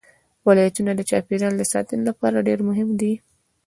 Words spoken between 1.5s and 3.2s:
ساتنې لپاره ډېر مهم دي.